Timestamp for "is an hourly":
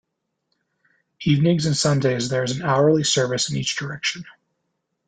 2.43-3.03